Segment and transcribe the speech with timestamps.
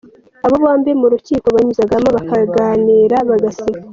[0.45, 3.85] Aba bombi mu rukiko banyuzaga bakaganira bagaseka.